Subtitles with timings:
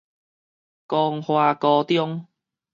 [0.87, 2.25] 光華高中